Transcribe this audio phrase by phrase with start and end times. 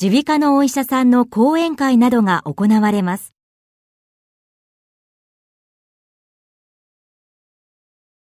[0.00, 3.37] 耳鼻科のお医者さんの講演会などが行われます。